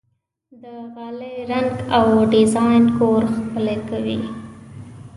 د 0.61 0.63
غالۍ 0.93 1.35
رنګ 1.51 1.71
او 1.97 2.03
ډیزاین 2.31 2.83
کور 2.97 3.21
ښکلی 3.35 3.77
کوي. 3.89 4.19